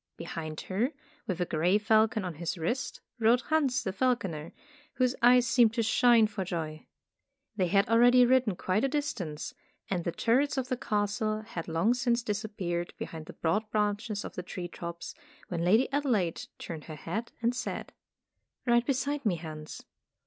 [0.17, 0.93] Behind her,
[1.27, 4.51] with a gray falcon on his wrist, rode Hans the falconer,
[4.95, 6.87] whose eyes seemed to shine for joy.
[7.55, 9.53] They had al ready ridden quite a distance,
[9.91, 14.25] and the turrets of the castle had long since dis appeared behind the broad branches
[14.25, 15.13] of the tree tops,
[15.49, 17.93] when Lady Adelaide turned her head and said:
[18.65, 19.83] ''Ride beside me, Hans."